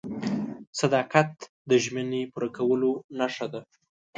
[0.79, 1.31] •صداقت
[1.69, 3.61] د ژمنې پوره کولو نښه ده.